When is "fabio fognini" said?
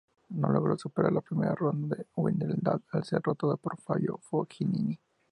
3.77-4.99